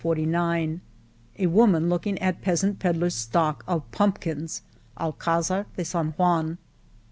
46 0.01 0.81
A 1.37 1.45
woman 1.45 1.87
looking 1.87 2.17
at 2.17 2.41
peasant 2.41 2.79
pedler' 2.79 3.05
s 3.05 3.13
stock 3.13 3.63
of 3.67 3.91
pump 3.91 4.19
kins— 4.19 4.63
Alcdzar 4.99 5.67
de 5.77 5.85
San 5.85 6.13
Juan 6.13 6.57